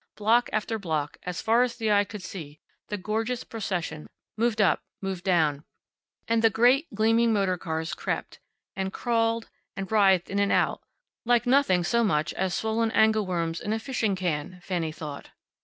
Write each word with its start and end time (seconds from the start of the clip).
Block 0.15 0.49
after 0.51 0.79
block, 0.79 1.17
as 1.27 1.43
far 1.43 1.61
as 1.61 1.75
the 1.75 1.91
eye 1.91 2.03
could 2.03 2.23
see, 2.23 2.59
the 2.87 2.97
gorgeous 2.97 3.43
procession 3.43 4.07
moved 4.35 4.59
up, 4.59 4.81
moved 4.99 5.23
down, 5.23 5.63
and 6.27 6.41
the 6.41 6.49
great, 6.49 6.91
gleaming 6.95 7.31
motor 7.31 7.55
cars 7.55 7.93
crept, 7.93 8.39
and 8.75 8.91
crawled, 8.91 9.47
and 9.75 9.91
writhed 9.91 10.27
in 10.27 10.39
and 10.39 10.51
out, 10.51 10.81
like 11.23 11.45
nothing 11.45 11.83
so 11.83 12.03
much 12.03 12.33
as 12.33 12.55
swollen 12.55 12.89
angle 12.93 13.27
worms 13.27 13.61
in 13.61 13.73
a 13.73 13.77
fishing 13.77 14.15
can, 14.15 14.59
Fanny 14.63 14.91
thought. 14.91 15.29